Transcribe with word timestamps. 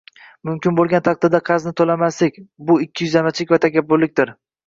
Mumkin 0.47 0.77
bo'lgan 0.77 1.03
taqdirda 1.07 1.41
qarzni 1.49 1.73
to'lamaslik- 1.81 2.41
bu 2.71 2.79
ikkiyuzlamachilik 2.87 3.53
va 3.57 3.59
takabburlikdir 3.67 4.35